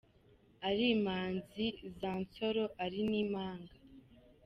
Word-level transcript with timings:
ari 0.67 0.83
Imanzi 0.95 1.65
za 1.99 2.11
Nsoro, 2.21 2.63
ari 2.83 2.99
n’Imanga 3.09 3.73